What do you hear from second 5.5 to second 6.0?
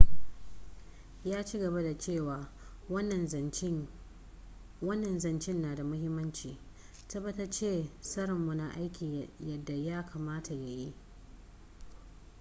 na da